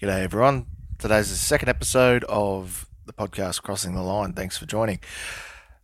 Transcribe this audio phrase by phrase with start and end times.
[0.00, 0.66] G'day, everyone.
[1.00, 4.32] Today's the second episode of the podcast Crossing the Line.
[4.32, 5.00] Thanks for joining.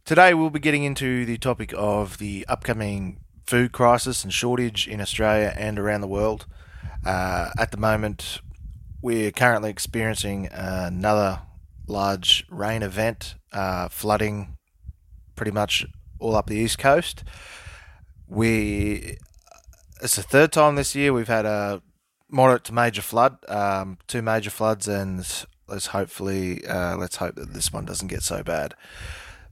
[0.05, 5.01] Today, we'll be getting into the topic of the upcoming food crisis and shortage in
[5.01, 6.47] Australia and around the world.
[7.05, 8.41] Uh, at the moment,
[9.03, 11.41] we're currently experiencing another
[11.89, 14.57] large rain event, uh, flooding
[15.35, 15.85] pretty much
[16.21, 17.25] all up the east coast.
[18.29, 19.17] We
[20.01, 21.83] it's the third time this year we've had a
[22.29, 25.27] moderate to major flood, um, two major floods, and
[25.69, 28.75] let's hopefully uh, let's hope that this one doesn't get so bad.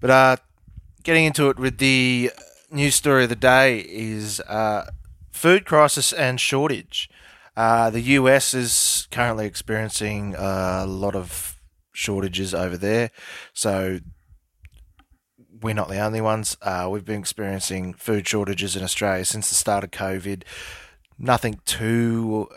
[0.00, 0.36] But uh,
[1.02, 2.30] getting into it with the
[2.70, 4.90] news story of the day is uh,
[5.30, 7.08] food crisis and shortage.
[7.56, 11.60] Uh, the US is currently experiencing a lot of
[11.92, 13.10] shortages over there,
[13.52, 14.00] so
[15.60, 16.56] we're not the only ones.
[16.62, 20.42] Uh, we've been experiencing food shortages in Australia since the start of COVID.
[21.22, 22.48] Nothing too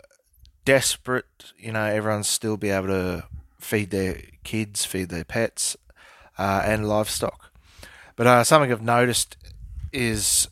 [0.64, 1.52] desperate.
[1.56, 3.24] You know, everyone's still be able to
[3.58, 5.76] feed their kids, feed their pets,
[6.36, 7.52] uh, and livestock.
[8.16, 9.36] But uh, something I've noticed
[9.92, 10.48] is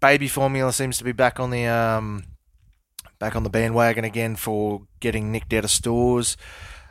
[0.00, 2.24] baby formula seems to be back on the um,
[3.18, 6.36] back on the bandwagon again for getting nicked out of stores.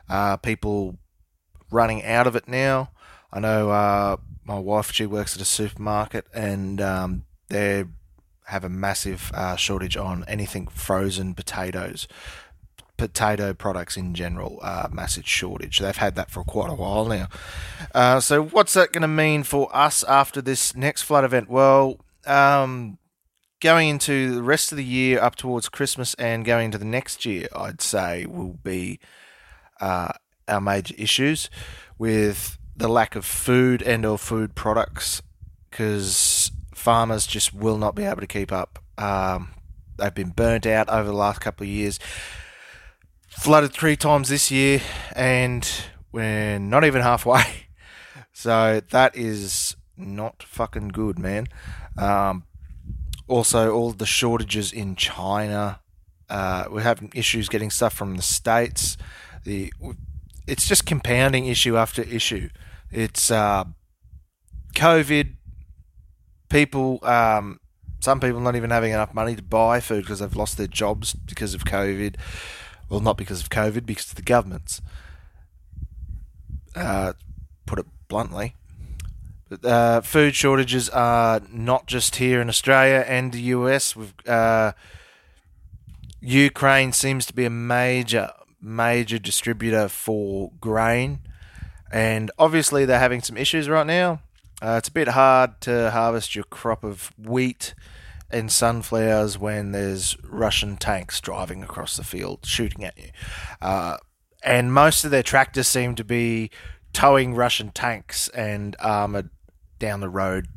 [0.08, 1.00] Uh, people
[1.72, 2.92] running out of it now.
[3.34, 7.86] I know uh, my wife she works at a supermarket and um, they
[8.46, 12.08] have a massive uh, shortage on anything frozen potatoes
[12.98, 15.80] potato products in general uh, massive shortage.
[15.80, 17.30] They've had that for quite a while now.
[17.96, 21.50] Uh, so what's that going to mean for us after this next flood event?
[21.50, 23.00] Well um,
[23.60, 27.26] going into the rest of the year up towards christmas and going into the next
[27.26, 29.00] year i'd say will be
[29.80, 30.12] uh,
[30.48, 31.50] our major issues
[31.98, 35.22] with the lack of food and or food products
[35.70, 38.80] because farmers just will not be able to keep up.
[38.98, 39.52] Um,
[39.98, 42.00] they've been burnt out over the last couple of years.
[43.30, 44.82] Flooded three times this year,
[45.16, 45.70] and
[46.12, 47.44] we're not even halfway.
[48.34, 51.48] So that is not fucking good, man.
[51.96, 52.46] Um,
[53.28, 55.82] also, all the shortages in China.
[56.28, 58.98] Uh, we're having issues getting stuff from the states.
[59.44, 59.72] The
[60.48, 62.50] it's just compounding issue after issue.
[62.90, 63.66] It's uh,
[64.74, 65.36] COVID.
[66.52, 67.60] People, um,
[68.00, 71.14] some people not even having enough money to buy food because they've lost their jobs
[71.14, 72.16] because of COVID.
[72.90, 74.82] Well, not because of COVID, because of the governments.
[76.76, 77.14] Uh,
[77.66, 78.56] put it bluntly.
[79.64, 83.96] Uh, food shortages are not just here in Australia and the US.
[83.96, 84.74] We've, uh,
[86.22, 88.32] Ukraine seems to be a major,
[88.62, 91.22] major distributor for grain
[91.92, 94.22] and obviously they're having some issues right now.
[94.62, 97.74] Uh, it's a bit hard to harvest your crop of wheat
[98.30, 103.10] and sunflowers when there's Russian tanks driving across the field shooting at you.
[103.62, 103.98] Uh,
[104.44, 106.50] and most of their tractors seem to be
[106.94, 109.30] towing Russian tanks and armored
[109.80, 110.48] down the road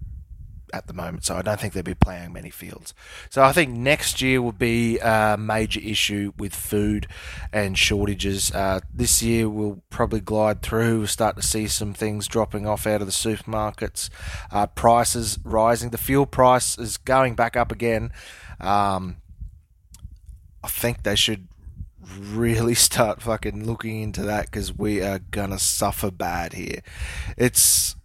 [0.75, 2.95] at the moment, so I don't think they'll be playing many fields.
[3.31, 7.07] So I think next year will be a major issue with food
[7.53, 8.51] and shortages.
[8.53, 10.99] Uh, this year we'll probably glide through.
[10.99, 14.11] We'll start to see some things dropping off out of the supermarkets.
[14.51, 15.91] Uh, prices rising.
[15.91, 18.11] The fuel price is going back up again.
[18.61, 19.19] Um,
[20.63, 21.49] I think they should
[22.19, 26.81] really start fucking looking into that because we are gonna suffer bad here.
[27.37, 27.97] It's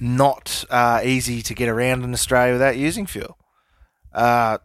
[0.00, 3.38] not uh, easy to get around in Australia without using fuel.
[4.12, 4.58] Uh,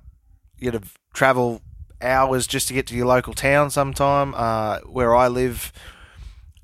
[0.58, 1.62] you got to travel
[2.02, 4.34] hours just to get to your local town sometime.
[4.36, 5.72] Uh, where I live,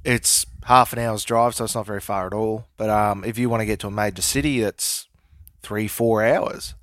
[0.03, 2.67] it's half an hour's drive, so it's not very far at all.
[2.77, 5.07] But um, if you want to get to a major city, that's
[5.61, 6.75] three, four hours.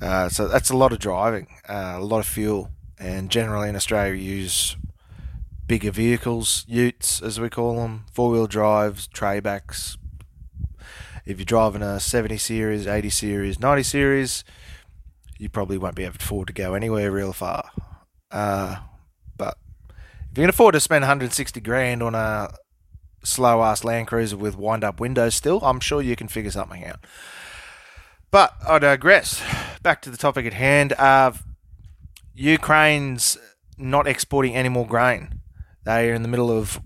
[0.00, 2.70] Uh, so that's a lot of driving, uh, a lot of fuel.
[2.98, 4.76] And generally in Australia, we use
[5.66, 9.96] bigger vehicles, utes as we call them, four wheel drives, traybacks,
[11.26, 14.44] if you're driving a 70 series, 80 series, 90 series,
[15.38, 17.70] you probably won't be able to afford to go anywhere real far.
[18.30, 18.76] Uh,
[19.36, 19.56] but
[20.30, 22.52] if you can afford to spend 160 grand on a
[23.24, 26.84] slow ass Land Cruiser with wind up windows still, I'm sure you can figure something
[26.84, 27.04] out.
[28.30, 29.42] But I digress.
[29.82, 30.92] Back to the topic at hand.
[30.92, 31.32] Uh,
[32.34, 33.36] Ukraine's
[33.76, 35.40] not exporting any more grain.
[35.84, 36.80] They are in the middle of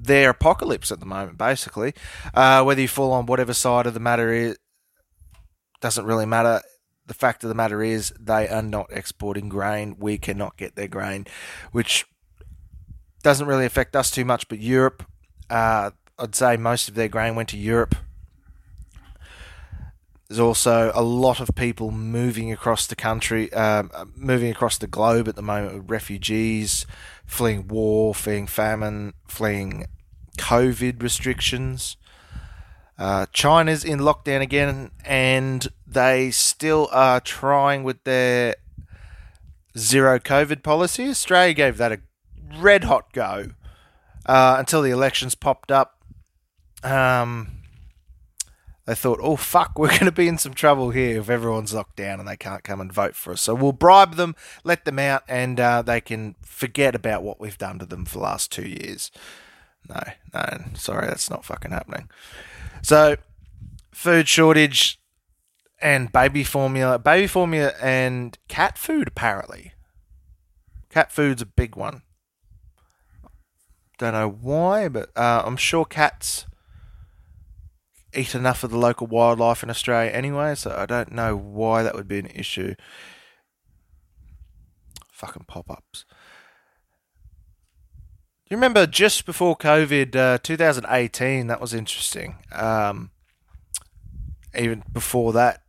[0.00, 1.94] their apocalypse at the moment, basically.
[2.32, 4.56] Uh, whether you fall on whatever side of the matter is,
[5.80, 6.62] doesn't really matter.
[7.06, 9.96] The fact of the matter is, they are not exporting grain.
[9.98, 11.26] We cannot get their grain,
[11.72, 12.06] which
[13.22, 14.48] doesn't really affect us too much.
[14.48, 15.04] But Europe,
[15.48, 17.96] uh, I'd say most of their grain went to Europe.
[20.28, 25.26] There's also a lot of people moving across the country, um, moving across the globe
[25.26, 26.86] at the moment with refugees,
[27.30, 29.86] fleeing war, fleeing famine, fleeing
[30.36, 31.96] COVID restrictions.
[32.98, 38.56] Uh, China's in lockdown again, and they still are trying with their
[39.78, 41.08] zero COVID policy.
[41.08, 42.00] Australia gave that a
[42.58, 43.52] red hot go
[44.26, 46.02] uh, until the elections popped up.
[46.82, 47.59] Um,
[48.90, 51.94] they thought, oh, fuck, we're going to be in some trouble here if everyone's locked
[51.94, 53.40] down and they can't come and vote for us.
[53.40, 54.34] So we'll bribe them,
[54.64, 58.18] let them out, and uh, they can forget about what we've done to them for
[58.18, 59.12] the last two years.
[59.88, 60.00] No,
[60.34, 62.10] no, sorry, that's not fucking happening.
[62.82, 63.16] So,
[63.92, 65.00] food shortage
[65.80, 69.72] and baby formula, baby formula and cat food, apparently.
[70.90, 72.02] Cat food's a big one.
[73.98, 76.46] Don't know why, but uh, I'm sure cats
[78.14, 81.94] eat enough of the local wildlife in Australia anyway, so I don't know why that
[81.94, 82.74] would be an issue.
[85.12, 86.04] Fucking pop ups.
[88.50, 91.46] Do you remember just before COVID, uh, 2018?
[91.46, 92.36] That was interesting.
[92.50, 93.10] Um,
[94.58, 95.62] even before that,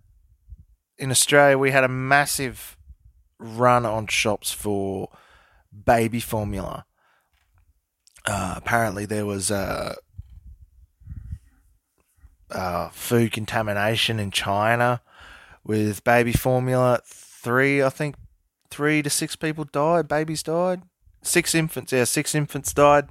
[0.98, 2.78] in Australia, we had a massive
[3.38, 5.10] run on shops for
[5.86, 6.86] baby formula.
[8.26, 9.96] Uh, apparently, there was uh,
[12.52, 15.02] uh, food contamination in China
[15.64, 17.02] with baby formula.
[17.06, 18.16] Three, I think,
[18.70, 20.08] three to six people died.
[20.08, 20.84] Babies died.
[21.24, 23.08] Six infants, yeah, six infants died.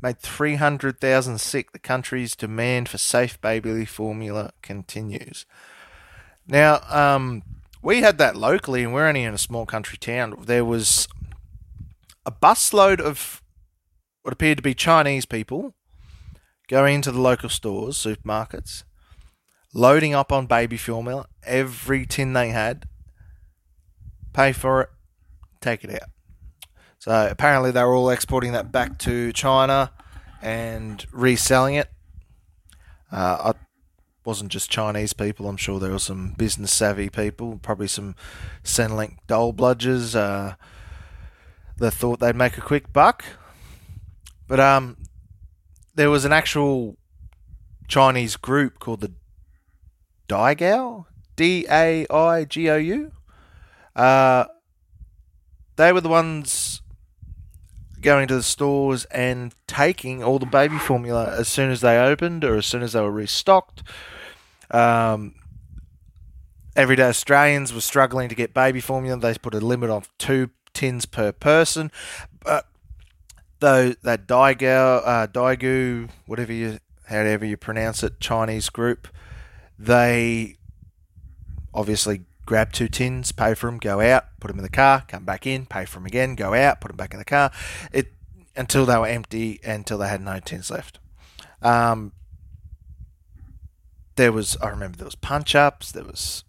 [0.00, 1.70] Made 300,000 sick.
[1.70, 5.46] The country's demand for safe baby formula continues.
[6.48, 7.42] Now, um,
[7.82, 10.34] we had that locally, and we're only in a small country town.
[10.44, 11.06] There was
[12.26, 13.42] a busload of
[14.22, 15.74] what appeared to be Chinese people
[16.68, 18.84] going into the local stores, supermarkets,
[19.74, 22.86] loading up on baby formula, every tin they had,
[24.32, 24.88] pay for it,
[25.60, 26.08] take it out.
[26.98, 29.92] So apparently they were all exporting that back to China
[30.40, 31.90] and reselling it.
[33.10, 33.58] Uh, I
[34.24, 35.48] wasn't just Chinese people.
[35.48, 38.14] I'm sure there were some business savvy people, probably some
[38.62, 40.54] Centrelink dole bludgers uh,
[41.78, 43.24] that thought they'd make a quick buck.
[44.46, 44.96] But um,
[45.94, 46.96] there was an actual
[47.88, 49.12] Chinese group called the
[50.28, 51.04] Daigou,
[51.36, 53.12] D A I G O U.
[53.94, 54.44] Uh,
[55.76, 56.80] they were the ones
[58.00, 62.44] going to the stores and taking all the baby formula as soon as they opened
[62.44, 63.82] or as soon as they were restocked.
[64.70, 65.34] Um,
[66.74, 69.18] everyday Australians were struggling to get baby formula.
[69.18, 71.92] They put a limit of two tins per person.
[72.42, 72.66] But
[73.62, 79.08] though that Daigou, uh, Daigou, whatever you, however you pronounce it, Chinese group,
[79.78, 80.56] they
[81.72, 85.24] obviously grab two tins, pay for them, go out, put them in the car, come
[85.24, 87.50] back in, pay for them again, go out, put them back in the car,
[87.92, 88.12] it
[88.54, 90.98] until they were empty, until they had no tins left.
[91.62, 92.12] Um,
[94.16, 96.44] there was, I remember, there was punch ups, there was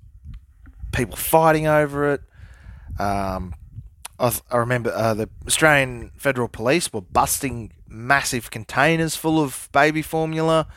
[0.92, 2.22] people fighting over it.
[3.00, 3.54] Um,
[4.20, 10.02] I, I remember uh, the Australian Federal Police were busting massive containers full of baby
[10.02, 10.68] formula.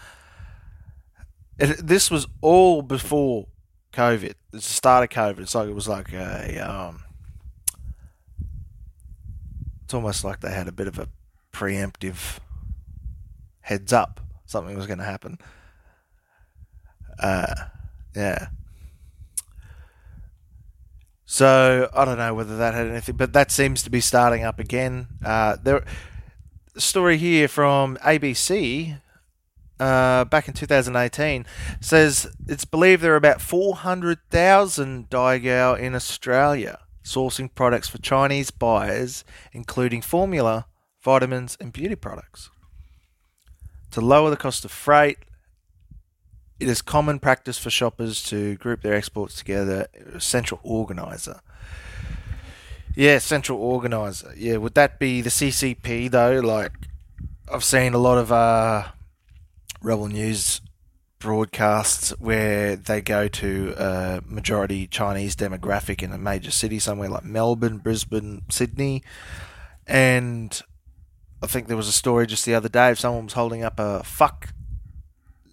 [1.58, 3.46] It, this was all before
[3.92, 4.34] COVID.
[4.52, 5.40] It's the start of COVID.
[5.40, 6.58] It's like it was like a.
[6.58, 7.02] Um,
[9.84, 11.08] it's almost like they had a bit of a
[11.52, 12.38] preemptive
[13.60, 15.38] heads up something was going to happen.
[17.18, 17.54] Uh,
[18.14, 18.48] yeah.
[21.26, 24.58] So I don't know whether that had anything, but that seems to be starting up
[24.60, 25.08] again.
[25.24, 25.84] Uh, there,
[26.76, 29.00] story here from ABC
[29.80, 31.44] uh, back in 2018
[31.80, 39.24] says it's believed there are about 400,000 Daigou in Australia sourcing products for Chinese buyers,
[39.52, 40.66] including formula,
[41.02, 42.50] vitamins, and beauty products.
[43.92, 45.18] To lower the cost of freight,
[46.58, 49.86] it is common practice for shoppers to group their exports together.
[50.18, 51.40] Central organizer.
[52.94, 54.32] Yeah, central organizer.
[54.36, 56.40] Yeah, would that be the CCP though?
[56.40, 56.72] Like,
[57.52, 58.84] I've seen a lot of uh,
[59.82, 60.62] Rebel News
[61.18, 67.24] broadcasts where they go to a majority Chinese demographic in a major city somewhere like
[67.24, 69.02] Melbourne, Brisbane, Sydney,
[69.86, 70.62] and
[71.42, 73.78] I think there was a story just the other day of someone was holding up
[73.78, 74.54] a fuck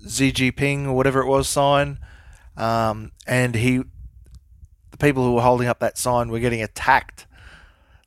[0.07, 1.99] Xi Jinping or whatever it was sign,
[2.57, 3.77] um, and he,
[4.91, 7.25] the people who were holding up that sign were getting attacked.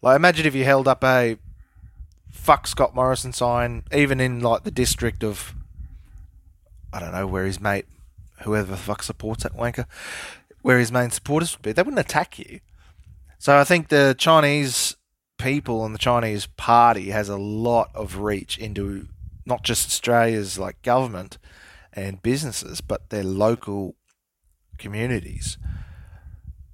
[0.03, 1.39] Like imagine if you held up a
[2.31, 5.55] fuck Scott Morrison sign, even in like the district of,
[6.93, 7.87] I don't know where his mate
[8.43, 9.87] whoever the fuck supports that wanker,
[10.63, 11.73] where his main supporters would be.
[11.73, 12.61] They wouldn't attack you.
[13.39, 14.97] So I think the Chinese
[15.39, 19.09] people and the Chinese party has a lot of reach into
[19.45, 21.39] not just Australia's like government
[21.97, 23.97] and businesses, but their local
[24.79, 25.57] communities,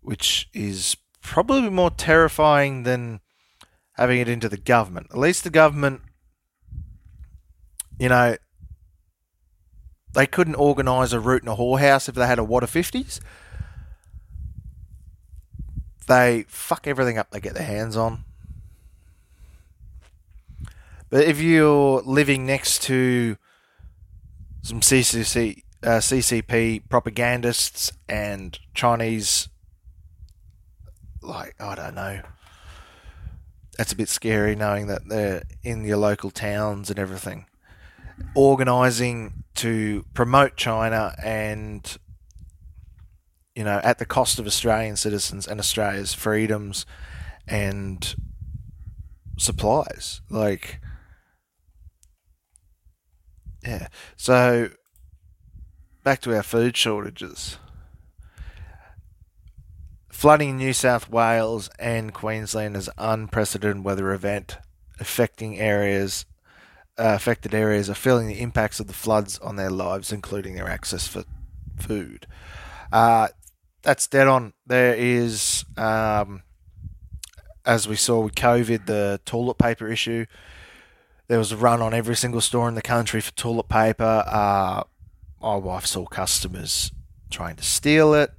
[0.01, 3.21] which is probably more terrifying than
[3.93, 5.07] having it into the government.
[5.11, 6.03] At least the government,
[7.99, 8.37] you know,
[10.13, 13.21] they couldn't organise a route in a whorehouse if they had a wad of 50s.
[16.09, 18.25] They fuck everything up they get their hands on.
[21.09, 23.37] But if you're living next to
[24.63, 29.49] some CCC, uh, CCP propagandists and Chinese,
[31.21, 32.21] like, I don't know,
[33.77, 37.47] that's a bit scary knowing that they're in your local towns and everything.
[38.35, 41.99] Organising to promote China and,
[43.57, 46.87] you know, at the cost of Australian citizens and Australia's freedoms
[47.49, 48.15] and
[49.39, 50.21] supplies.
[50.31, 50.81] Like,
[53.65, 53.89] yeah.
[54.17, 54.71] So,
[56.03, 57.59] back to our food shortages.
[60.11, 64.59] Flooding in New South Wales and Queensland is unprecedented weather event
[65.01, 66.27] affecting areas
[66.99, 70.69] uh, affected areas are feeling the impacts of the floods on their lives, including their
[70.69, 71.25] access for
[71.79, 72.27] food.
[72.93, 73.29] Uh,
[73.83, 74.53] that's dead on.
[74.67, 76.43] There is, um,
[77.65, 80.27] as we saw with COVID, the toilet paper issue.
[81.29, 84.25] There was a run on every single store in the country for toilet paper.
[84.27, 84.85] Uh,
[85.41, 86.93] my wife saw customers
[87.31, 88.33] trying to steal it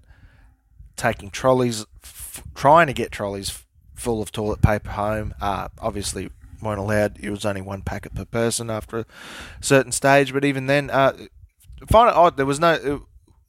[0.96, 3.64] taking trolleys, f- trying to get trolleys
[3.96, 5.34] full of toilet paper home.
[5.42, 6.30] Uh, obviously,
[6.62, 7.20] weren't allowed.
[7.20, 9.06] It was only one packet per person after a
[9.62, 10.34] certain stage.
[10.34, 11.14] But even then, uh,
[11.90, 12.38] find it odd.
[12.38, 12.74] There was no.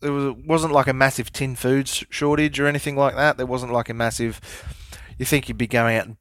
[0.02, 3.38] It, was wasn't like a massive tin food shortage or anything like that.
[3.38, 4.40] There wasn't like a massive.
[5.18, 6.16] You think you'd be going out and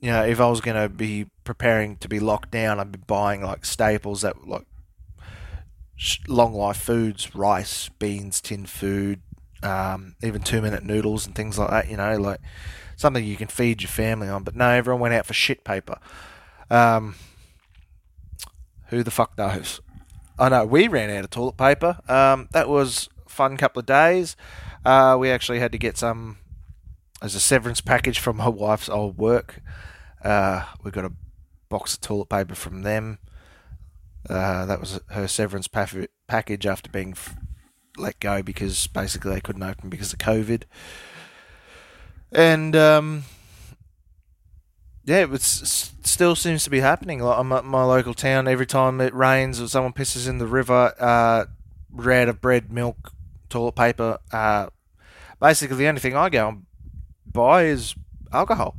[0.00, 2.98] you know, if I was going to be preparing to be locked down, I'd be
[2.98, 4.66] buying like staples that like
[6.28, 9.22] long life foods, rice, beans, tin food,
[9.62, 11.88] um, even two minute noodles and things like that.
[11.88, 12.40] You know, like
[12.96, 14.44] something you can feed your family on.
[14.44, 15.98] But no, everyone went out for shit paper.
[16.70, 17.14] Um,
[18.88, 19.80] who the fuck knows?
[20.38, 21.98] I know we ran out of toilet paper.
[22.08, 24.36] Um, that was fun couple of days.
[24.84, 26.36] Uh, we actually had to get some
[27.22, 29.62] as a severance package from my wife's old work.
[30.22, 31.12] Uh, we got a
[31.68, 33.18] box of toilet paper from them.
[34.28, 35.86] Uh, that was her severance pa-
[36.26, 37.36] package after being f-
[37.96, 40.64] let go because basically they couldn't open because of COVID.
[42.32, 43.24] And um,
[45.04, 47.20] yeah, it was, still seems to be happening.
[47.20, 48.48] Like I'm at my local town.
[48.48, 51.46] Every time it rains or someone pisses in the river, uh,
[51.96, 53.12] out of bread, milk,
[53.48, 54.18] toilet paper.
[54.32, 54.68] Uh,
[55.40, 56.66] basically, the only thing I go and
[57.26, 57.94] buy is
[58.32, 58.76] alcohol.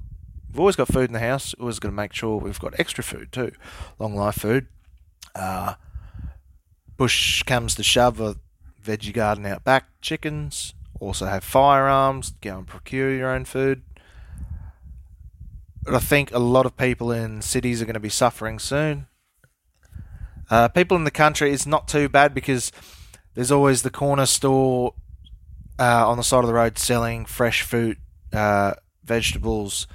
[0.50, 1.54] We've always got food in the house.
[1.60, 3.52] Always going to make sure we've got extra food too,
[4.00, 4.68] long life food.
[5.36, 5.76] Uh,
[7.46, 8.36] comes to shove, a
[8.84, 10.74] veggie garden out back, chickens.
[11.00, 12.34] Also have firearms.
[12.42, 13.84] Go and procure your own food.
[15.84, 19.08] But I think a lot of people in cities are going to be suffering soon.
[20.50, 22.72] Uh, people in the country, it's not too bad because
[23.36, 24.94] there's always the corner store
[25.78, 27.98] uh, on the side of the road selling fresh fruit,
[28.34, 29.88] uh, vegetables.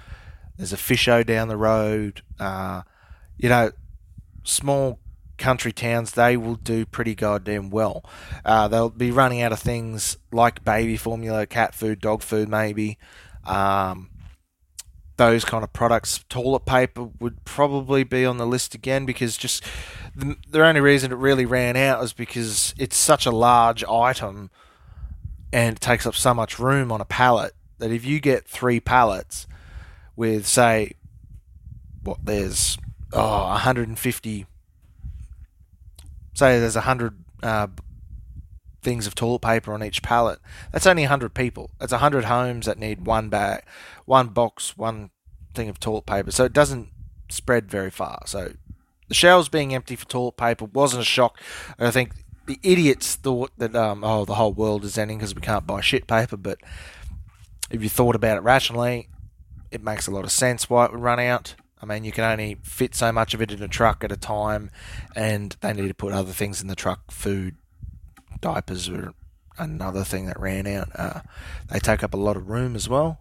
[0.57, 2.23] There's a fish o down the road.
[2.39, 2.83] Uh,
[3.37, 3.73] you know,
[4.45, 5.01] small
[5.37, 8.05] country towns, they will do pretty goddamn well.
[8.45, 12.99] Uh, they'll be running out of things like baby formula, cat food, dog food, maybe.
[13.45, 14.11] Um,
[15.17, 16.25] those kind of products.
[16.29, 19.65] Toilet paper would probably be on the list again because just
[20.15, 24.51] the, the only reason it really ran out is because it's such a large item
[25.53, 28.81] and it takes up so much room on a pallet that if you get three
[28.81, 29.47] pallets
[30.17, 30.93] with, say,
[32.03, 32.79] what there's
[33.13, 34.47] oh, 150
[36.35, 37.69] say there's a hundred uh,
[38.83, 40.39] things of toilet paper on each pallet.
[40.73, 41.71] That's only hundred people.
[41.79, 43.63] That's hundred homes that need one bag,
[44.05, 45.11] one box, one
[45.55, 46.31] thing of toilet paper.
[46.31, 46.89] So it doesn't
[47.29, 48.23] spread very far.
[48.27, 48.53] So
[49.09, 51.41] the shelves being empty for toilet paper wasn't a shock.
[51.79, 52.13] I think
[52.47, 55.81] the idiots thought that um, oh the whole world is ending because we can't buy
[55.81, 56.37] shit paper.
[56.37, 56.59] But
[57.71, 59.09] if you thought about it rationally,
[59.75, 61.55] it makes a lot of sense why it would run out.
[61.83, 64.17] I mean, you can only fit so much of it in a truck at a
[64.17, 64.71] time,
[65.15, 67.11] and they need to put other things in the truck.
[67.11, 67.57] Food,
[68.41, 69.13] diapers were
[69.59, 70.89] another thing that ran out.
[70.95, 71.21] Uh,
[71.71, 73.19] they take up a lot of room as well.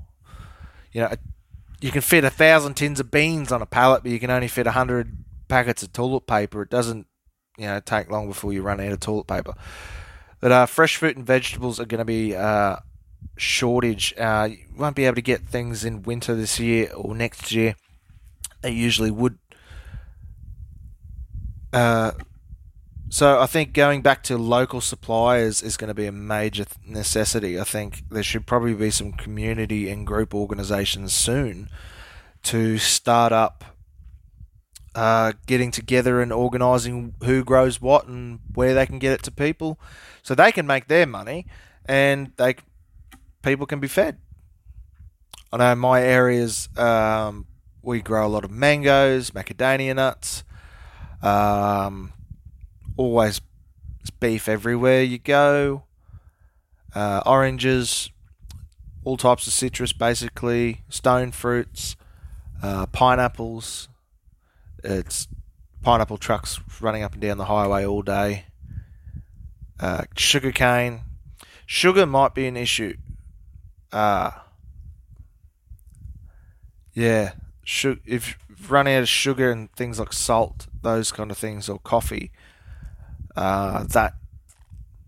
[0.94, 1.12] You know,
[1.82, 4.48] you can fit a thousand tins of beans on a pallet, but you can only
[4.48, 5.18] fit a hundred
[5.50, 6.62] packets of toilet paper.
[6.62, 7.08] It doesn't,
[7.58, 9.56] you know, take long before you run out of toilet paper.
[10.40, 12.78] But uh, fresh fruit and vegetables are going to be uh,
[13.38, 14.14] shortage.
[14.18, 17.76] Uh, you won't be able to get things in winter this year or next year.
[18.62, 19.38] They usually would.
[21.72, 22.12] Uh,
[23.10, 27.60] so I think going back to local suppliers is going to be a major necessity.
[27.60, 31.70] I think there should probably be some community and group organisations soon
[32.44, 33.64] to start up
[34.96, 39.32] uh, getting together and organising who grows what and where they can get it to
[39.32, 39.80] people,
[40.22, 41.46] so they can make their money
[41.86, 42.56] and they
[43.44, 44.18] people can be fed.
[45.52, 47.46] I know my areas um,
[47.84, 50.44] we grow a lot of mangoes, macadamia nuts.
[51.22, 52.14] Um,
[52.98, 53.42] always
[54.20, 55.84] beef everywhere you go.
[56.96, 58.10] Uh, oranges,
[59.04, 61.96] all types of citrus, basically stone fruits,
[62.62, 63.90] uh, pineapples,
[64.84, 65.28] it's
[65.82, 68.46] pineapple trucks running up and down the highway all day.
[69.80, 71.02] Uh, sugar cane.
[71.66, 72.96] Sugar might be an issue.
[73.94, 74.32] Uh,
[76.94, 77.34] yeah,
[77.64, 81.80] if you've run out of sugar and things like salt, those kind of things, or
[81.80, 82.32] coffee,
[83.36, 84.16] uh, that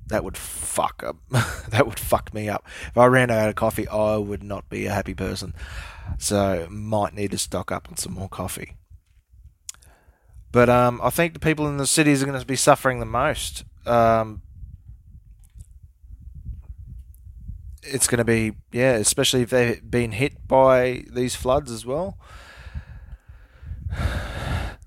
[0.08, 1.18] that would fuck up.
[1.70, 2.64] that would fuck me up.
[2.88, 5.54] If I ran out of coffee, I would not be a happy person.
[6.20, 8.76] So might need to stock up on some more coffee.
[10.52, 13.06] But um, I think the people in the cities are going to be suffering the
[13.06, 13.66] most.
[13.86, 14.44] Um,
[17.86, 22.18] it's going to be, yeah, especially if they've been hit by these floods as well.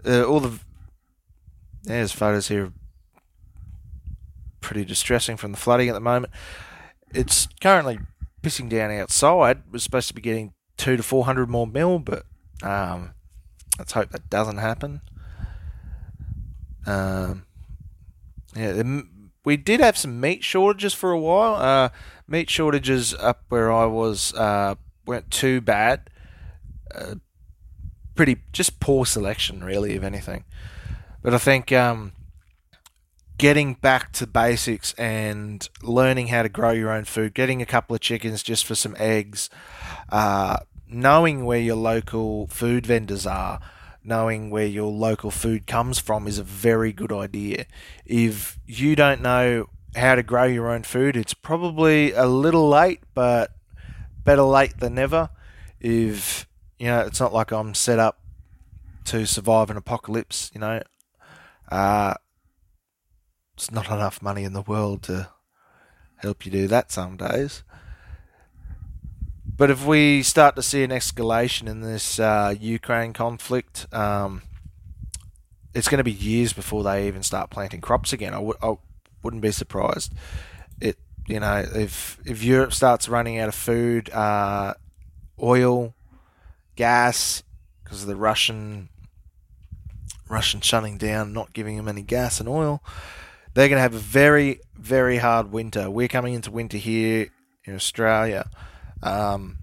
[0.07, 0.59] Uh, all the
[1.83, 2.73] there's photos here,
[4.61, 6.33] pretty distressing from the flooding at the moment.
[7.13, 7.99] It's currently
[8.43, 9.63] pissing down outside.
[9.71, 12.25] We're supposed to be getting two to four hundred more mil, but
[12.63, 13.15] um,
[13.79, 15.01] let's hope that doesn't happen.
[16.87, 17.45] Um,
[18.57, 18.83] yeah,
[19.45, 21.55] we did have some meat shortages for a while.
[21.55, 21.89] Uh,
[22.27, 24.75] meat shortages up where I was uh,
[25.07, 26.11] weren't too bad.
[26.95, 27.17] Uh,
[28.15, 30.45] pretty just poor selection, really, if anything.
[31.23, 32.13] But I think um,
[33.39, 37.95] getting back to basics and learning how to grow your own food, getting a couple
[37.95, 39.49] of chickens just for some eggs,
[40.11, 43.61] uh, knowing where your local food vendors are
[44.05, 47.67] knowing where your local food comes from is a very good idea.
[48.05, 53.01] If you don't know how to grow your own food, it's probably a little late,
[53.15, 53.51] but
[54.25, 55.31] better late than never.
[55.81, 56.47] If
[56.79, 58.21] you know, it's not like I'm set up
[59.07, 60.51] to survive an apocalypse.
[60.55, 60.83] You know,
[61.71, 62.15] uh,
[63.55, 65.31] it's not enough money in the world to
[66.17, 67.63] help you do that some days.
[69.59, 74.43] But if we start to see an escalation in this uh, Ukraine conflict, um,
[75.75, 78.35] it's going to be years before they even start planting crops again.
[78.35, 78.77] I w- I
[79.23, 80.13] wouldn't be surprised.
[80.81, 84.75] It you know if if Europe starts running out of food, uh,
[85.43, 85.93] oil,
[86.77, 87.43] gas
[87.83, 88.91] because of the Russian
[90.29, 92.81] Russian shutting down, not giving them any gas and oil,
[93.55, 95.91] they're going to have a very very hard winter.
[95.91, 97.27] We're coming into winter here
[97.65, 98.49] in Australia.
[99.03, 99.59] Um,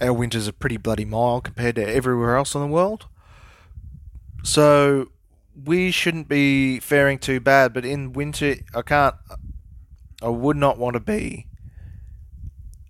[0.00, 3.06] our winters are pretty bloody mild compared to everywhere else in the world.
[4.42, 5.08] So
[5.64, 9.14] we shouldn't be faring too bad, but in winter, I can't,
[10.22, 11.46] I would not want to be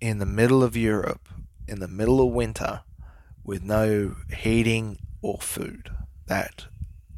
[0.01, 1.29] in the middle of Europe,
[1.67, 2.81] in the middle of winter,
[3.43, 5.91] with no heating or food.
[6.27, 6.65] That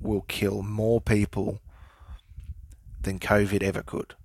[0.01, 1.61] will kill more people
[3.01, 4.15] than COVID ever could.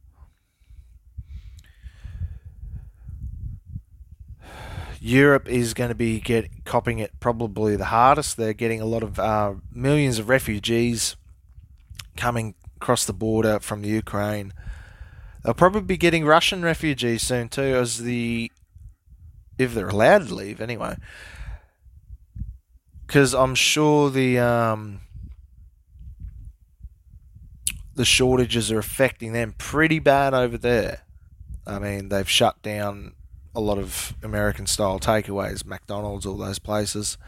[5.04, 8.36] Europe is going to be get copping it probably the hardest.
[8.36, 11.16] They're getting a lot of uh, millions of refugees
[12.16, 14.52] coming across the border from the Ukraine.
[15.42, 18.52] They'll probably be getting Russian refugees soon too, as the
[19.58, 20.94] if they're allowed to leave anyway.
[23.04, 25.00] Because I'm sure the um,
[27.96, 31.00] the shortages are affecting them pretty bad over there.
[31.66, 33.14] I mean, they've shut down
[33.54, 37.18] a lot of American style takeaways, McDonald's, all those places,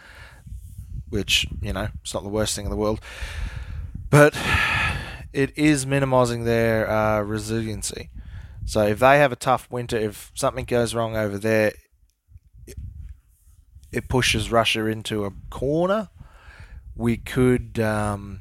[1.09, 3.01] which, you know, it's not the worst thing in the world.
[4.11, 4.37] But
[5.33, 8.11] it is minimizing their uh, resiliency.
[8.65, 11.73] So if they have a tough winter, if something goes wrong over there,
[13.93, 16.09] it pushes Russia into a corner.
[16.97, 18.41] We could um,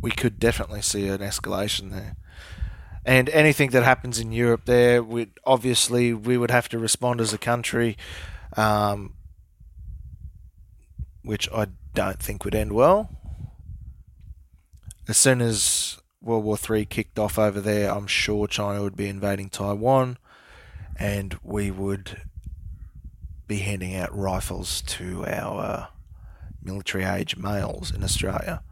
[0.00, 2.16] we could definitely see an escalation there
[3.04, 7.32] and anything that happens in Europe there, we obviously we would have to respond as
[7.32, 7.96] a country,
[8.56, 9.14] um,
[11.22, 13.10] which I don't think would end well.
[15.06, 19.08] As soon as World War Three kicked off over there, I'm sure China would be
[19.08, 20.16] invading Taiwan,
[20.96, 22.22] and we would
[23.46, 25.86] be handing out rifles to our uh,
[26.62, 28.62] military age males in Australia.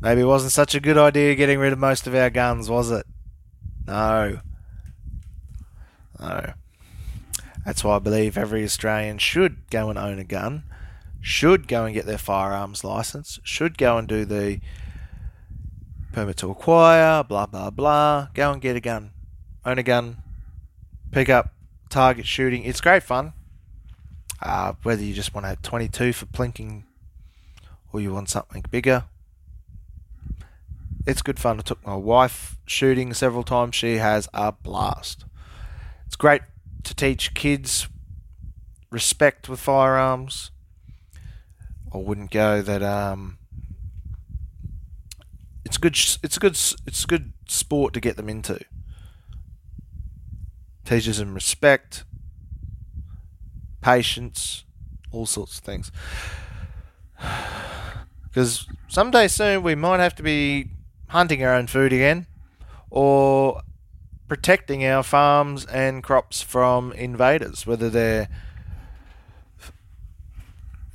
[0.00, 2.90] Maybe it wasn't such a good idea getting rid of most of our guns, was
[2.90, 3.06] it?
[3.86, 4.40] No.
[6.18, 6.52] No.
[7.66, 10.64] That's why I believe every Australian should go and own a gun,
[11.20, 14.60] should go and get their firearms license, should go and do the
[16.12, 18.28] permit to acquire, blah, blah, blah.
[18.34, 19.10] Go and get a gun.
[19.64, 20.16] Own a gun.
[21.12, 21.52] Pick up
[21.90, 22.64] target shooting.
[22.64, 23.34] It's great fun.
[24.42, 26.84] Uh, whether you just want a have 22 for plinking
[27.92, 29.04] or you want something bigger,
[31.06, 31.58] it's good fun.
[31.58, 33.74] I took my wife shooting several times.
[33.74, 35.24] She has a blast.
[36.06, 36.42] It's great
[36.84, 37.88] to teach kids
[38.90, 40.50] respect with firearms.
[41.92, 43.38] I wouldn't go that um,
[45.64, 45.96] it's good.
[46.22, 46.52] It's a good.
[46.86, 48.60] It's a good sport to get them into.
[50.84, 52.04] Teaches them respect,
[53.80, 54.64] patience,
[55.10, 55.92] all sorts of things.
[58.32, 60.68] Because someday soon we might have to be
[61.10, 62.26] hunting our own food again,
[62.90, 63.62] or
[64.28, 68.28] protecting our farms and crops from invaders, whether they're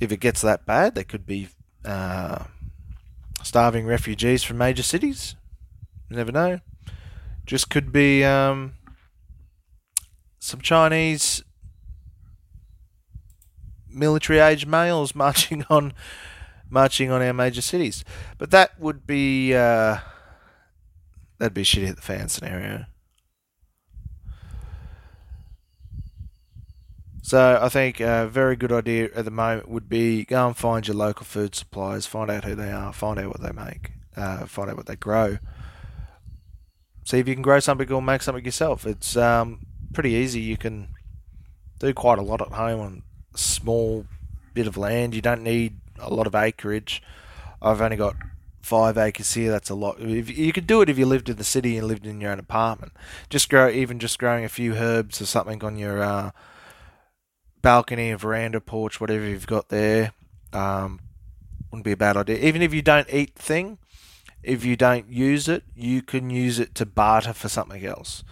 [0.00, 1.48] if it gets that bad, they could be
[1.84, 2.44] uh,
[3.42, 5.36] starving refugees from major cities.
[6.10, 6.60] You never know.
[7.46, 8.74] Just could be um,
[10.38, 11.42] some Chinese
[13.88, 15.92] military age males marching on
[16.70, 18.04] marching on our major cities.
[18.38, 19.98] But that would be uh,
[21.38, 22.86] that'd be shitty at the fan scenario.
[27.22, 30.86] So I think a very good idea at the moment would be go and find
[30.86, 34.46] your local food suppliers, find out who they are, find out what they make, uh,
[34.46, 35.38] find out what they grow.
[37.04, 38.86] See if you can grow something or make something yourself.
[38.86, 39.60] It's um,
[39.92, 40.40] pretty easy.
[40.40, 40.88] You can
[41.80, 43.02] do quite a lot at home on
[43.34, 44.06] a small
[44.54, 45.12] bit of land.
[45.14, 47.02] You don't need a lot of acreage.
[47.60, 48.16] I've only got
[48.60, 49.50] five acres here.
[49.50, 50.00] That's a lot.
[50.00, 52.32] If, you could do it if you lived in the city and lived in your
[52.32, 52.92] own apartment.
[53.30, 56.30] Just grow, even just growing a few herbs or something on your uh,
[57.62, 60.12] balcony, veranda, porch, whatever you've got there.
[60.52, 61.00] Um,
[61.70, 62.38] wouldn't be a bad idea.
[62.38, 63.78] Even if you don't eat the thing,
[64.42, 68.24] if you don't use it, you can use it to barter for something else.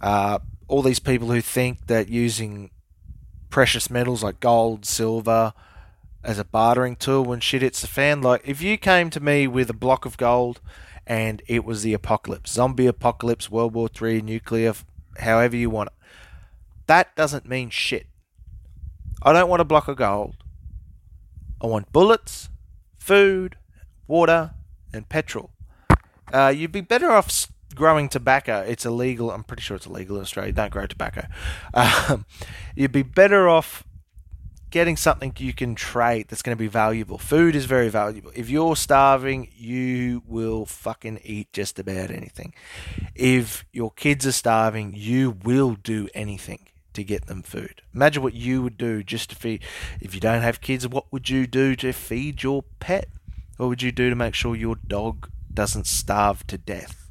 [0.00, 2.70] Uh, all these people who think that using
[3.50, 5.52] precious metals like gold, silver,
[6.22, 8.20] as a bartering tool when shit hits the fan.
[8.20, 10.60] Like, if you came to me with a block of gold
[11.06, 14.74] and it was the apocalypse, zombie apocalypse, World War Three, nuclear,
[15.18, 16.06] however you want it,
[16.86, 18.06] that doesn't mean shit.
[19.22, 20.36] I don't want a block of gold.
[21.60, 22.48] I want bullets,
[22.98, 23.56] food,
[24.06, 24.52] water,
[24.92, 25.50] and petrol.
[26.32, 28.60] Uh, you'd be better off growing tobacco.
[28.60, 29.30] It's illegal.
[29.30, 30.52] I'm pretty sure it's illegal in Australia.
[30.52, 31.26] Don't grow tobacco.
[31.72, 32.26] Um,
[32.74, 33.84] you'd be better off
[34.70, 37.18] getting something you can trade that's going to be valuable.
[37.18, 38.30] Food is very valuable.
[38.34, 42.54] If you're starving, you will fucking eat just about anything.
[43.14, 47.82] If your kids are starving, you will do anything to get them food.
[47.94, 49.62] Imagine what you would do just to feed.
[50.00, 53.08] If you don't have kids, what would you do to feed your pet?
[53.56, 57.10] What would you do to make sure your dog doesn't starve to death?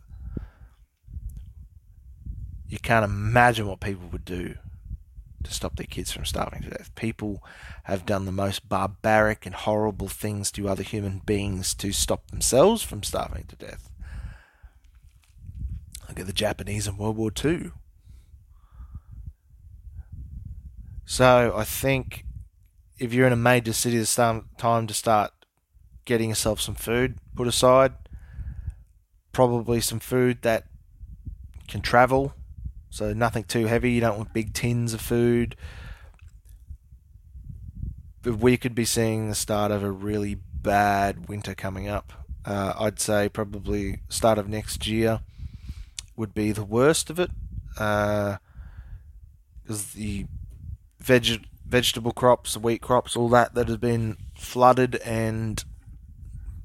[2.68, 4.56] You can't imagine what people would do
[5.44, 6.94] to stop their kids from starving to death.
[6.96, 7.44] People
[7.84, 12.84] have done the most barbaric and horrible things to other human beings to stop themselves
[12.84, 13.92] from starving to death.
[16.08, 17.72] Look at the Japanese in World War II.
[21.06, 22.26] So I think
[22.98, 25.32] if you're in a major city, it's time to start
[26.06, 27.94] getting yourself some food put aside.
[29.32, 30.66] Probably some food that
[31.68, 32.34] can travel
[32.90, 33.92] so nothing too heavy.
[33.92, 35.56] You don't want big tins of food.
[38.22, 42.12] But we could be seeing the start of a really bad winter coming up.
[42.46, 45.22] Uh, I'd say probably start of next year
[46.16, 47.32] would be the worst of it,
[47.74, 48.38] because
[49.70, 50.26] uh, the
[51.00, 55.64] veg- vegetable crops, the wheat crops, all that that has been flooded and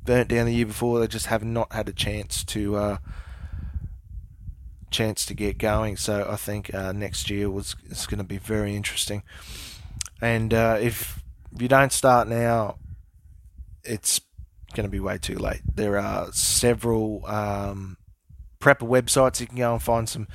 [0.04, 2.96] burnt down the year before, they just have not had a chance to uh,
[4.94, 5.96] chance to get going.
[5.96, 9.22] So I think uh, next year was it's going to be very interesting.
[10.20, 11.22] And uh, if
[11.58, 12.78] you don't start now,
[13.82, 14.20] it's
[14.74, 15.62] going to be way too late.
[15.74, 17.96] There are several um,
[18.60, 20.28] prepper websites you can go and find some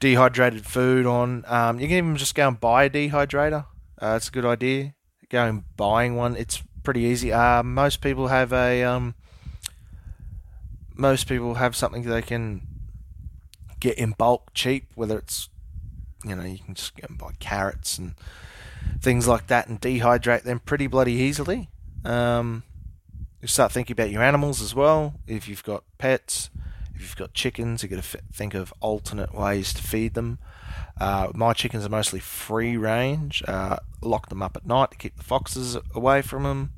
[0.00, 1.44] dehydrated food on.
[1.46, 3.66] Um, you can even just go and buy a dehydrator.
[4.00, 4.94] Uh, it's a good idea.
[5.28, 6.36] Go and buying one.
[6.36, 7.32] It's pretty easy.
[7.32, 9.14] Uh, most people have a um,
[10.94, 12.62] most people have something they can
[13.80, 15.48] get in bulk cheap, whether it's
[16.24, 18.14] you know you can just go and buy carrots and
[19.00, 21.68] things like that and dehydrate them pretty bloody easily.
[22.04, 22.62] Um,
[23.40, 25.14] you start thinking about your animals as well.
[25.26, 26.50] If you've got pets,
[26.94, 30.38] if you've got chickens, you've got to think of alternate ways to feed them.
[31.00, 33.42] Uh, my chickens are mostly free range.
[33.46, 36.72] Uh, lock them up at night to keep the foxes away from them.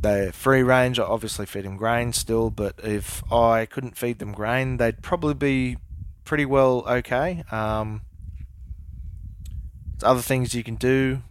[0.00, 1.00] They're free range.
[1.00, 5.34] I obviously feed them grain still, but if I couldn't feed them grain, they'd probably
[5.34, 5.76] be
[6.24, 7.42] pretty well okay.
[7.50, 8.02] Um,
[10.02, 11.22] other things you can do.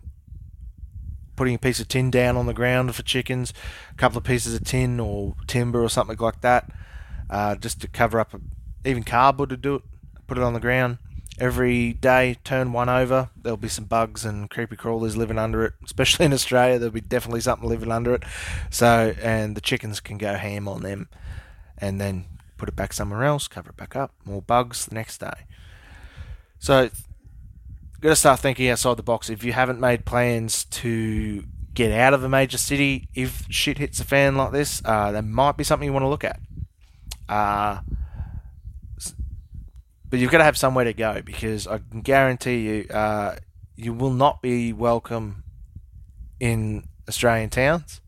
[1.37, 3.53] Putting a piece of tin down on the ground for chickens,
[3.91, 6.69] a couple of pieces of tin or timber or something like that,
[7.29, 8.35] uh, just to cover up,
[8.83, 9.83] even cardboard to do it.
[10.25, 10.97] Put it on the ground
[11.39, 12.37] every day.
[12.43, 13.29] Turn one over.
[13.35, 16.79] There'll be some bugs and creepy crawlers living under it, especially in Australia.
[16.79, 18.23] There'll be definitely something living under it.
[18.69, 21.09] So, and the chickens can go ham on them,
[21.77, 22.25] and then
[22.57, 24.13] put it back somewhere else, cover it back up.
[24.25, 25.45] More bugs the next day.
[26.59, 26.89] So
[28.01, 29.29] got to start thinking outside the box.
[29.29, 33.99] If you haven't made plans to get out of a major city, if shit hits
[33.99, 36.39] the fan like this, uh, there might be something you want to look at.
[37.29, 37.81] Uh,
[40.09, 43.37] but you've got to have somewhere to go because I can guarantee you, uh,
[43.75, 45.43] you will not be welcome
[46.39, 48.01] in Australian towns.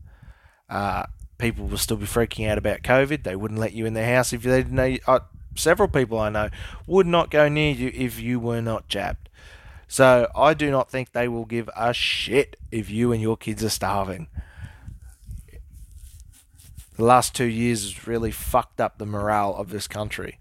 [0.68, 1.06] Uh,
[1.38, 3.24] people will still be freaking out about COVID.
[3.24, 4.84] They wouldn't let you in their house if they didn't know.
[4.84, 5.20] You, uh,
[5.56, 6.48] several people I know
[6.86, 9.28] would not go near you if you were not jabbed.
[9.88, 13.64] So I do not think they will give a shit if you and your kids
[13.64, 14.28] are starving.
[16.96, 20.38] The last two years has really fucked up the morale of this country.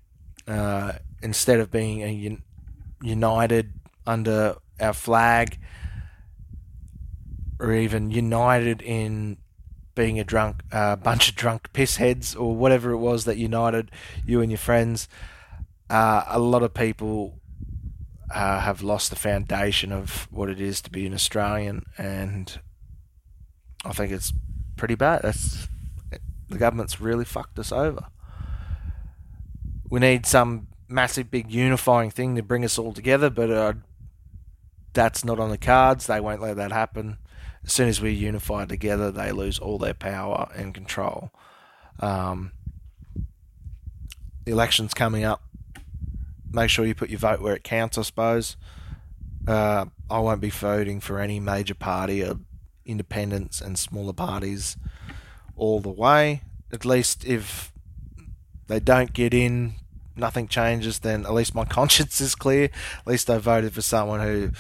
[0.47, 2.43] Uh, instead of being un-
[3.01, 3.73] united
[4.05, 5.59] under our flag,
[7.59, 9.37] or even united in
[9.95, 13.91] being a drunk a uh, bunch of drunk pissheads or whatever it was that united
[14.25, 15.09] you and your friends.
[15.89, 17.39] Uh, a lot of people
[18.33, 22.59] uh, have lost the foundation of what it is to be an Australian, and
[23.83, 24.31] I think it's
[24.77, 25.21] pretty bad.
[25.23, 25.67] That's
[26.47, 28.05] the government's really fucked us over.
[29.89, 33.73] We need some massive, big unifying thing to bring us all together, but uh,
[34.93, 36.07] that's not on the cards.
[36.07, 37.17] They won't let that happen.
[37.63, 41.31] As soon as we unify together, they lose all their power and control.
[41.99, 42.53] Um,
[44.45, 45.43] the election's coming up
[46.51, 48.57] make sure you put your vote where it counts, I suppose.
[49.47, 52.35] Uh, I won't be voting for any major party or
[52.85, 54.77] independents and smaller parties
[55.55, 56.43] all the way.
[56.71, 57.71] At least if
[58.67, 59.75] they don't get in,
[60.19, 62.65] nothing changes, then at least my conscience is clear.
[62.99, 64.51] At least I voted for someone who,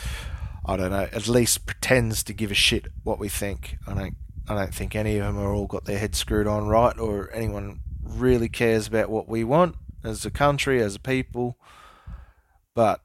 [0.65, 3.77] I don't know, at least pretends to give a shit what we think.
[3.87, 4.15] I don't,
[4.47, 7.29] I don't think any of them are all got their heads screwed on right, or
[7.33, 11.57] anyone really cares about what we want as a country, as a people
[12.79, 13.01] but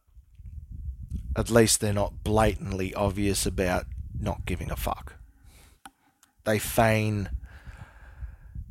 [1.34, 3.86] at least they're not blatantly obvious about
[4.16, 5.14] not giving a fuck.
[6.44, 7.30] They feign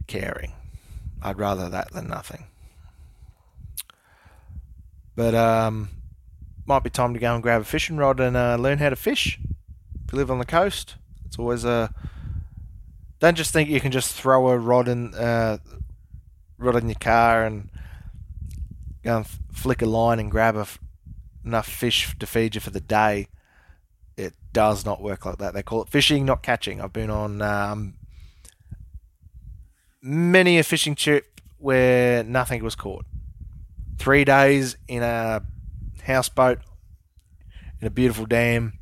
[0.08, 0.54] caring.
[1.22, 2.46] I'd rather that than nothing.
[5.16, 5.90] But um,
[6.66, 8.96] might be time to go and grab a fishing rod and uh, learn how to
[8.96, 9.40] fish.
[10.06, 10.96] If you live on the coast,
[11.26, 11.94] it's always a.
[13.20, 15.58] Don't just think you can just throw a rod in uh,
[16.58, 17.70] rod in your car and
[19.04, 20.56] go and flick a line and grab
[21.46, 23.28] enough fish to feed you for the day,
[24.18, 25.54] it does not work like that.
[25.54, 26.82] They call it fishing, not catching.
[26.82, 27.96] I've been on um,
[30.02, 33.06] many a fishing trip where nothing was caught.
[33.98, 35.44] Three days in a
[36.04, 36.60] houseboat
[37.80, 38.74] in a beautiful dam.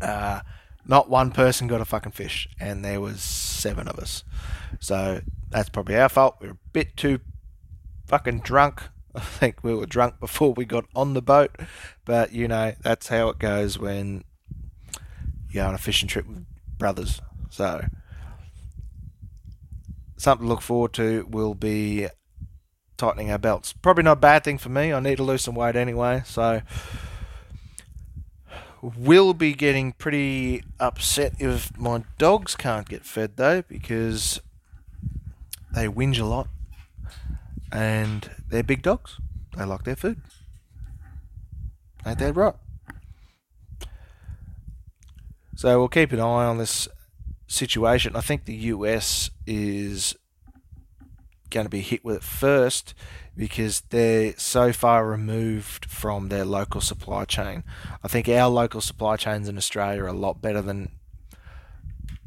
[0.00, 0.40] Uh,
[0.86, 4.24] not one person got a fucking fish, and there was seven of us.
[4.80, 6.36] So that's probably our fault.
[6.40, 7.20] We are a bit too
[8.06, 8.82] fucking drunk
[9.14, 11.56] I think we were drunk before we got on the boat,
[12.04, 14.24] but you know that's how it goes when
[15.48, 16.44] you go on a fishing trip with
[16.78, 17.20] brothers.
[17.50, 17.84] So
[20.16, 22.06] something to look forward to will be
[23.00, 23.72] tightening our belts.
[23.72, 24.92] Probably not a bad thing for me.
[24.92, 26.60] I need to lose some weight anyway, so
[28.82, 34.40] will be getting pretty upset if my dogs can't get fed though because
[35.74, 36.48] they whinge a lot
[37.72, 39.18] and they're big dogs.
[39.56, 40.20] They like their food.
[42.06, 42.54] Ain't that right?
[45.56, 46.88] So we'll keep an eye on this
[47.46, 48.16] situation.
[48.16, 50.16] I think the US is
[51.50, 52.94] going to be hit with it first
[53.36, 57.64] because they're so far removed from their local supply chain.
[58.02, 60.92] I think our local supply chains in Australia are a lot better than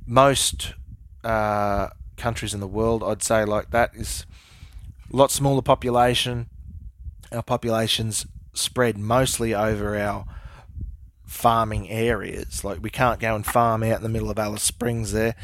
[0.05, 0.73] most
[1.23, 3.03] uh, countries in the world.
[3.03, 4.25] I'd say like that is
[5.11, 6.49] a lot smaller population.
[7.31, 10.25] Our population's spread mostly over our
[11.25, 12.63] farming areas.
[12.63, 15.35] Like we can't go and farm out in the middle of Alice Springs there,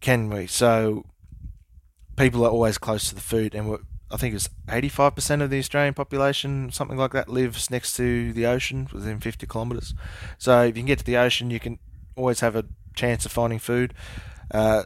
[0.00, 0.46] can we?
[0.46, 1.06] So
[2.16, 3.78] people are always close to the food, and
[4.10, 8.46] I think it's 85% of the Australian population, something like that, lives next to the
[8.46, 9.94] ocean within 50 kilometres.
[10.38, 11.78] So if you can get to the ocean, you can
[12.14, 13.94] always have a chance of finding food.
[14.50, 14.84] Uh,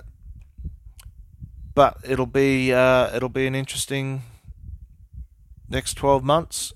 [1.75, 4.23] but it'll be uh, it'll be an interesting
[5.69, 6.73] next 12 months.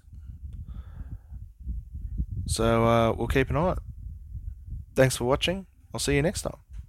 [2.47, 3.77] So uh, we'll keep an eye.
[4.95, 5.67] Thanks for watching.
[5.95, 6.59] I'll see you next time.